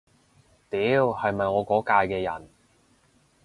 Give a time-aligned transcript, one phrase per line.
[0.67, 0.79] 屌，
[1.13, 2.49] 係咪我嗰屆嘅人